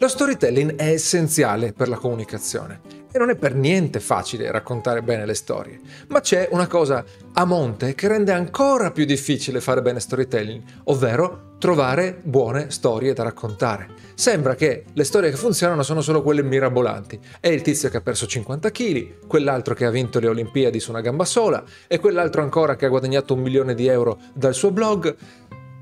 [0.00, 2.80] Lo storytelling è essenziale per la comunicazione
[3.12, 7.44] e non è per niente facile raccontare bene le storie, ma c'è una cosa a
[7.44, 13.88] monte che rende ancora più difficile fare bene storytelling, ovvero trovare buone storie da raccontare.
[14.14, 17.20] Sembra che le storie che funzionano sono solo quelle mirabolanti.
[17.38, 20.88] È il tizio che ha perso 50 kg, quell'altro che ha vinto le Olimpiadi su
[20.88, 24.70] una gamba sola e quell'altro ancora che ha guadagnato un milione di euro dal suo
[24.70, 25.14] blog.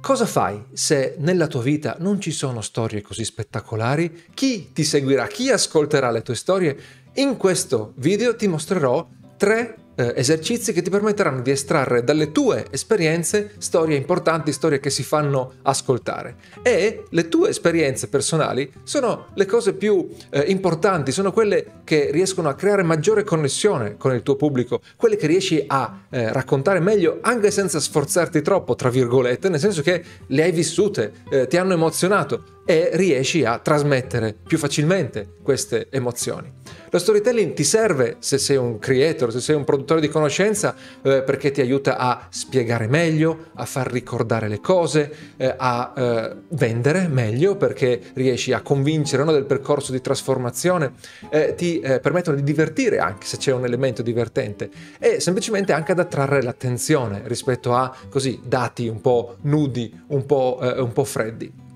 [0.00, 4.24] Cosa fai se nella tua vita non ci sono storie così spettacolari?
[4.32, 5.26] Chi ti seguirà?
[5.26, 6.76] Chi ascolterà le tue storie?
[7.16, 12.64] In questo video ti mostrerò tre eh, esercizi che ti permetteranno di estrarre dalle tue
[12.70, 16.36] esperienze storie importanti, storie che si fanno ascoltare.
[16.62, 22.48] E le tue esperienze personali sono le cose più eh, importanti, sono quelle che riescono
[22.48, 27.18] a creare maggiore connessione con il tuo pubblico, quelle che riesci a eh, raccontare meglio
[27.20, 31.74] anche senza sforzarti troppo, tra virgolette, nel senso che le hai vissute, eh, ti hanno
[31.74, 36.59] emozionato e riesci a trasmettere più facilmente queste emozioni.
[36.92, 41.22] Lo storytelling ti serve se sei un creator, se sei un produttore di conoscenza, eh,
[41.22, 47.06] perché ti aiuta a spiegare meglio, a far ricordare le cose, eh, a eh, vendere
[47.06, 50.94] meglio, perché riesci a convincere no, del percorso di trasformazione,
[51.30, 54.68] eh, ti eh, permettono di divertire anche se c'è un elemento divertente
[54.98, 60.58] e semplicemente anche ad attrarre l'attenzione rispetto a così dati un po' nudi, un po',
[60.60, 61.68] eh, un po freddi.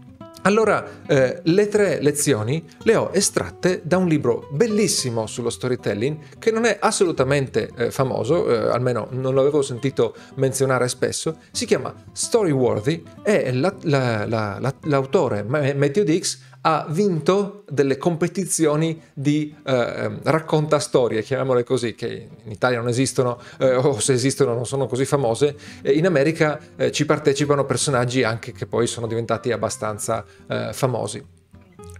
[0.47, 6.51] Allora, eh, le tre lezioni le ho estratte da un libro bellissimo sullo storytelling che
[6.51, 13.03] non è assolutamente eh, famoso, eh, almeno non l'avevo sentito menzionare spesso, si chiama Storyworthy
[13.23, 20.79] e la, la, la, l'autore Matthew Dix ha vinto delle competizioni di eh, ehm, racconta
[20.79, 25.05] storie, chiamiamole così, che in Italia non esistono eh, o se esistono non sono così
[25.05, 31.34] famose, in America eh, ci partecipano personaggi anche che poi sono diventati abbastanza eh, famosi.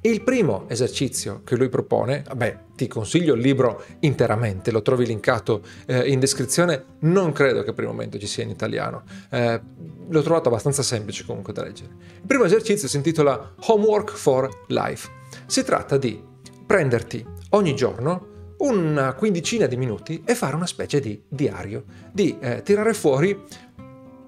[0.07, 5.63] Il primo esercizio che lui propone, beh, ti consiglio il libro interamente, lo trovi linkato
[5.87, 9.61] eh, in descrizione, non credo che per il momento ci sia in italiano, eh,
[10.07, 11.91] l'ho trovato abbastanza semplice comunque da leggere.
[12.17, 15.09] Il primo esercizio si intitola Homework for Life.
[15.47, 16.23] Si tratta di
[16.67, 22.63] prenderti ogni giorno una quindicina di minuti e fare una specie di diario, di eh,
[22.63, 23.43] tirare fuori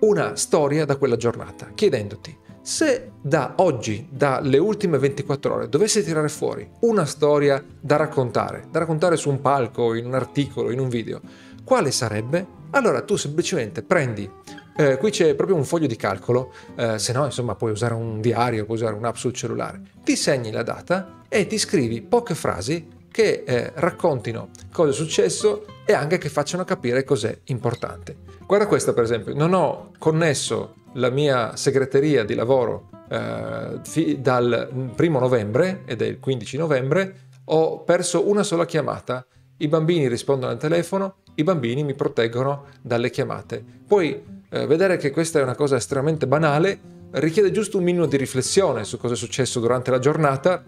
[0.00, 6.28] una storia da quella giornata, chiedendoti se da oggi, dalle ultime 24 ore, dovessi tirare
[6.28, 10.88] fuori una storia da raccontare, da raccontare su un palco, in un articolo, in un
[10.88, 11.21] video,
[11.62, 12.44] quale sarebbe?
[12.71, 14.28] Allora tu semplicemente prendi,
[14.77, 18.21] eh, qui c'è proprio un foglio di calcolo, eh, se no insomma puoi usare un
[18.21, 22.88] diario, puoi usare un'app sul cellulare, ti segni la data e ti scrivi poche frasi
[23.12, 28.16] che eh, raccontino cosa è successo e anche che facciano capire cos'è importante.
[28.44, 35.18] Guarda questa per esempio, non ho connesso la mia segreteria di lavoro eh, dal primo
[35.18, 37.14] novembre ed è il 15 novembre,
[37.44, 39.24] ho perso una sola chiamata.
[39.58, 43.64] I bambini rispondono al telefono, i bambini mi proteggono dalle chiamate.
[43.86, 46.80] Puoi eh, vedere che questa è una cosa estremamente banale,
[47.12, 50.62] richiede giusto un minimo di riflessione su cosa è successo durante la giornata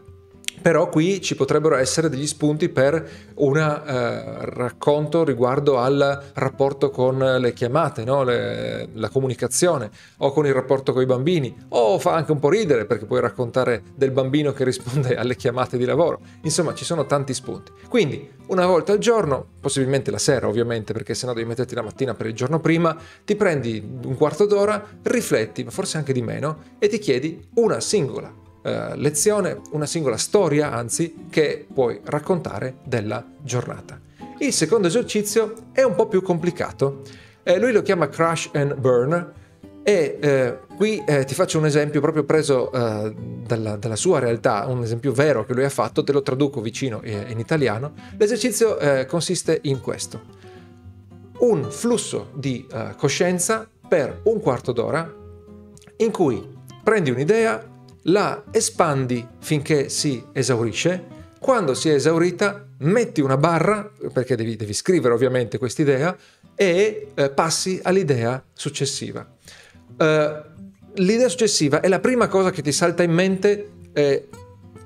[0.60, 7.18] però qui ci potrebbero essere degli spunti per un eh, racconto riguardo al rapporto con
[7.18, 8.22] le chiamate, no?
[8.22, 12.50] le, la comunicazione o con il rapporto con i bambini o fa anche un po'
[12.50, 16.20] ridere perché puoi raccontare del bambino che risponde alle chiamate di lavoro.
[16.42, 17.72] Insomma ci sono tanti spunti.
[17.88, 22.14] Quindi una volta al giorno, possibilmente la sera ovviamente perché sennò devi metterti la mattina
[22.14, 26.76] per il giorno prima, ti prendi un quarto d'ora, rifletti, ma forse anche di meno,
[26.78, 33.24] e ti chiedi una singola eh, lezione, una singola storia, anzi, che puoi raccontare della
[33.42, 34.00] giornata.
[34.38, 37.02] Il secondo esercizio è un po' più complicato.
[37.42, 39.32] Eh, lui lo chiama Crash and Burn
[39.82, 43.14] e eh, qui eh, ti faccio un esempio proprio preso eh,
[43.46, 47.00] dalla, dalla, sua realtà, un esempio vero che lui ha fatto, te lo traduco vicino
[47.00, 47.94] eh, in italiano.
[48.18, 50.36] L'esercizio eh, consiste in questo.
[51.38, 55.10] Un flusso di coscienza per un quarto d'ora
[55.98, 56.46] in cui
[56.82, 57.64] prendi un'idea,
[58.04, 64.72] la espandi finché si esaurisce, quando si è esaurita metti una barra, perché devi, devi
[64.72, 66.16] scrivere ovviamente quest'idea,
[66.54, 69.26] e eh, passi all'idea successiva.
[69.96, 70.56] Uh,
[70.94, 74.28] l'idea successiva è la prima cosa che ti salta in mente eh,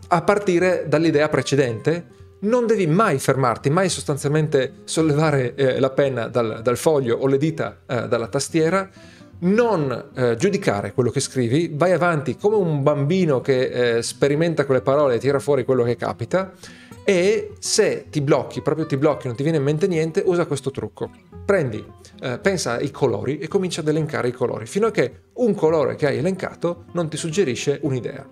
[0.08, 2.20] a partire dall'idea precedente.
[2.40, 7.38] Non devi mai fermarti, mai sostanzialmente sollevare eh, la penna dal, dal, foglio o le
[7.38, 8.90] dita eh, dalla tastiera,
[9.42, 14.82] non eh, giudicare quello che scrivi, vai avanti come un bambino che eh, sperimenta quelle
[14.82, 16.52] parole e tira fuori quello che capita
[17.04, 20.70] e se ti blocchi, proprio ti blocchi, non ti viene in mente niente, usa questo
[20.70, 21.10] trucco.
[21.44, 21.84] Prendi,
[22.20, 25.96] eh, pensa ai colori e comincia ad elencare i colori, fino a che un colore
[25.96, 28.24] che hai elencato non ti suggerisce un'idea.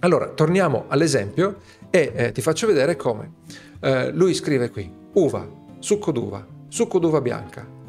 [0.00, 1.56] Allora, torniamo all'esempio
[1.90, 3.32] e eh, ti faccio vedere come.
[3.80, 5.46] Eh, lui scrive qui, uva,
[5.78, 7.79] succo d'uva, succo d'uva bianca.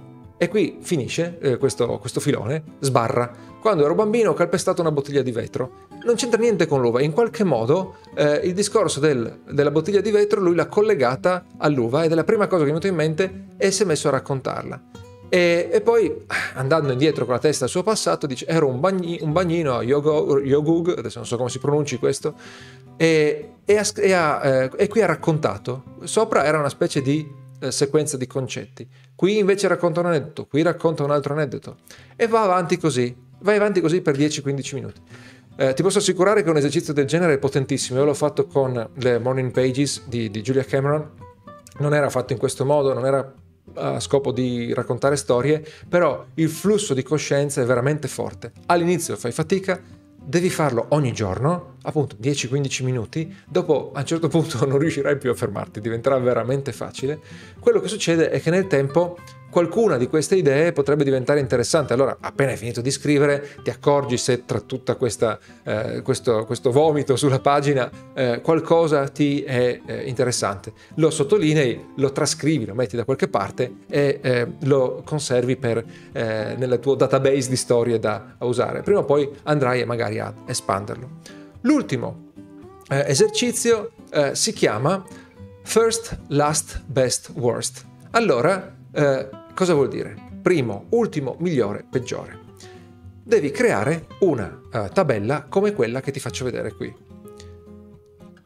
[0.42, 3.32] E qui finisce eh, questo, questo filone, sbarra.
[3.62, 5.86] Quando ero bambino ho calpestato una bottiglia di vetro.
[6.04, 10.10] Non c'entra niente con l'uva, in qualche modo eh, il discorso del, della bottiglia di
[10.10, 12.96] vetro lui l'ha collegata all'uva ed è la prima cosa che mi è venuta in
[12.96, 14.82] mente e si è messo a raccontarla.
[15.30, 16.12] E, e, poi
[16.56, 19.84] andando indietro con la testa al suo passato dice ero un, bagni, un bagnino a
[19.84, 22.34] Yogug, adesso non so come si pronunci questo,
[22.98, 27.41] e, e, ha, e, ha, eh, e qui ha raccontato, sopra era una specie di
[27.62, 31.78] eh, sequenza di concetti, qui invece racconta un aneddoto, qui racconta un altro aneddoto
[32.16, 35.02] e va avanti così, vai avanti così per 10-15 minuti.
[35.58, 38.90] Eh, ti posso assicurare che un esercizio del genere è potentissimo, io l'ho fatto con
[38.96, 41.10] le Morning Pages di, di Julia Cameron,
[41.80, 43.34] non era fatto in questo modo, non era
[43.76, 48.52] a scopo di raccontare storie, però il flusso di coscienza è veramente forte.
[48.68, 49.82] All'inizio fai fatica,
[50.24, 55.32] devi farlo ogni giorno, appunto 10-15 minuti, dopo a un certo punto non riuscirai più
[55.32, 57.20] a fermarti, diventerà veramente facile.
[57.60, 59.18] Quello che succede è che nel tempo
[59.52, 61.94] qualcuna di queste idee potrebbe diventare interessante.
[61.94, 64.98] Allora, appena hai finito di scrivere, ti accorgi se tra tutto
[65.64, 70.74] eh, questo, questo, vomito sulla pagina eh, qualcosa ti è eh, interessante.
[70.96, 76.56] Lo sottolinei, lo trascrivi, lo metti da qualche parte e eh, lo conservi per, eh,
[76.58, 78.82] nel tuo database di storie da usare.
[78.82, 81.10] Prima o poi andrai magari a espanderlo.
[81.62, 82.30] L'ultimo
[82.90, 83.92] eh, esercizio
[84.34, 85.06] si chiama
[85.64, 87.86] First, Last, Best, Worst.
[88.12, 90.16] Allora, eh, cosa vuol dire?
[90.42, 92.40] Primo, ultimo, migliore, peggiore.
[93.24, 96.94] Devi creare una uh, tabella come quella che ti faccio vedere qui.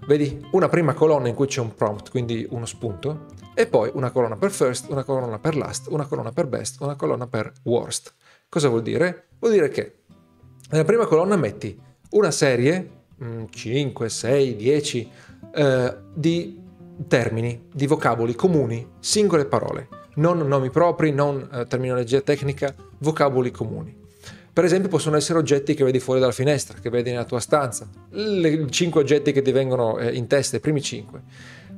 [0.07, 0.46] Vedi?
[0.52, 4.36] Una prima colonna in cui c'è un prompt, quindi uno spunto, e poi una colonna
[4.36, 8.13] per first, una colonna per last, una colonna per best, una colonna per worst.
[8.50, 9.28] Cosa vuol dire?
[9.40, 10.00] Vuol dire che
[10.69, 11.80] nella prima colonna metti
[12.12, 13.04] una serie,
[13.50, 15.12] 5, 6, 10,
[16.13, 16.62] di
[17.07, 24.03] termini, di vocaboli comuni, singole parole non nomi propri, non eh, terminologia tecnica, vocaboli comuni.
[24.51, 27.89] Per esempio possono essere oggetti che vedi fuori dalla finestra, che vedi nella tua stanza,
[28.12, 31.21] i cinque oggetti che ti vengono eh, in testa, i primi cinque.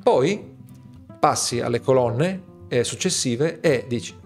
[0.04, 0.56] Poi
[1.20, 4.26] passi alle colonne eh, successive e dici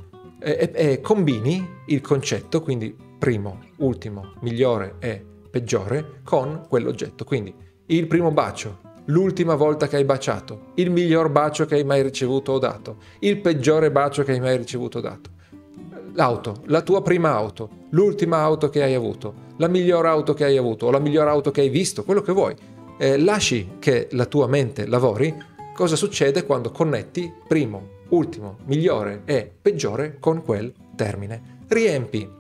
[1.02, 7.24] combini il concetto, quindi primo, ultimo, migliore e peggiore, con quell'oggetto.
[7.24, 7.54] Quindi
[7.86, 12.54] il primo bacio, l'ultima volta che hai baciato, il miglior bacio che hai mai ricevuto
[12.54, 15.30] o dato, il peggiore bacio che hai mai ricevuto o dato.
[16.14, 20.58] L'auto, la tua prima auto, l'ultima auto che hai avuto, la miglior auto che hai
[20.58, 22.56] avuto o la miglior auto che hai visto, quello che vuoi.
[22.98, 25.34] Eh, lasci che la tua mente lavori.
[25.74, 31.60] Cosa succede quando connetti primo, ultimo, migliore e peggiore con quel termine?
[31.68, 32.40] Riempi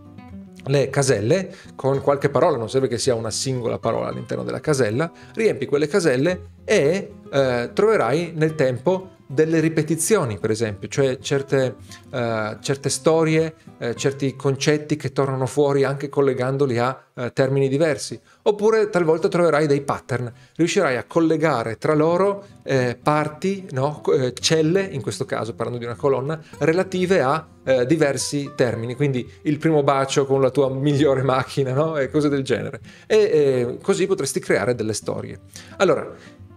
[0.65, 5.11] le caselle con qualche parola, non serve che sia una singola parola all'interno della casella,
[5.33, 11.75] riempi quelle caselle e eh, troverai nel tempo delle ripetizioni, per esempio, cioè certe,
[12.09, 18.19] uh, certe storie, uh, certi concetti che tornano fuori anche collegandoli a uh, termini diversi.
[18.43, 24.01] Oppure talvolta troverai dei pattern, riuscirai a collegare tra loro eh, parti, no?
[24.39, 27.47] celle, in questo caso parlando di una colonna, relative a
[27.85, 28.95] diversi termini.
[28.95, 31.97] Quindi il primo bacio con la tua migliore macchina no?
[31.97, 32.79] e cose del genere.
[33.05, 35.39] E eh, così potresti creare delle storie.
[35.77, 36.11] Allora,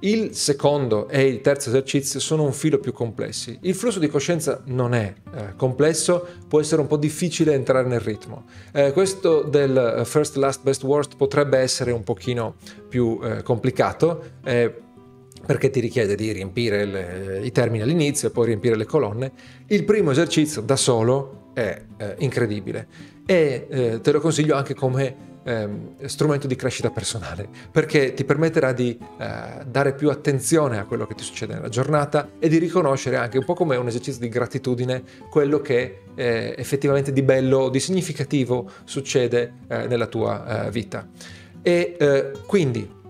[0.05, 3.59] il secondo e il terzo esercizio sono un filo più complessi.
[3.63, 8.01] Il flusso di coscienza non è eh, complesso, può essere un po' difficile entrare nel
[8.01, 8.45] ritmo.
[8.73, 12.57] Eh, questo del eh, first, last, best, worst potrebbe essere un pochino
[12.89, 14.73] più eh, complicato eh,
[15.47, 19.33] perché ti richiede di riempire le, i termini all'inizio e poi riempire le colonne.
[19.67, 26.07] Il primo esercizio da solo è eh, incredibile e te lo consiglio anche come ehm,
[26.07, 31.15] strumento di crescita personale, perché ti permetterà di eh, dare più attenzione a quello che
[31.15, 35.03] ti succede nella giornata e di riconoscere anche un po' come un esercizio di gratitudine
[35.31, 41.07] quello che eh, effettivamente di bello o di significativo succede eh, nella tua eh, vita.
[41.63, 43.03] E eh, quindi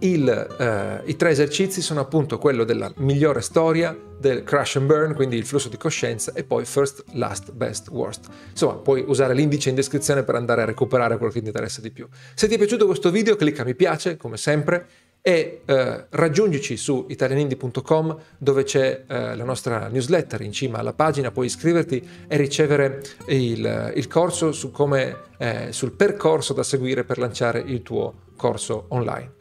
[0.00, 5.14] il, eh, I tre esercizi sono appunto quello della migliore storia, del crash and burn,
[5.14, 8.28] quindi il flusso di coscienza, e poi first, last, best, worst.
[8.50, 11.90] Insomma, puoi usare l'indice in descrizione per andare a recuperare quello che ti interessa di
[11.90, 12.06] più.
[12.34, 14.86] Se ti è piaciuto questo video, clicca mi piace, come sempre,
[15.22, 21.30] e eh, raggiungici su italianindi.com dove c'è eh, la nostra newsletter in cima alla pagina,
[21.30, 27.18] puoi iscriverti e ricevere il, il corso su come, eh, sul percorso da seguire per
[27.18, 29.32] lanciare il tuo corso online.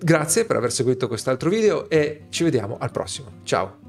[0.00, 3.40] Grazie per aver seguito quest'altro video e ci vediamo al prossimo.
[3.42, 3.86] Ciao!